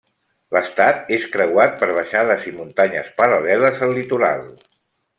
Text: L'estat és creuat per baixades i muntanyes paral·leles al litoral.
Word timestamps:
L'estat 0.55 1.11
és 1.17 1.27
creuat 1.35 1.77
per 1.83 1.89
baixades 1.99 2.49
i 2.53 2.57
muntanyes 2.57 3.15
paral·leles 3.23 3.85
al 3.89 3.99
litoral. 4.03 4.47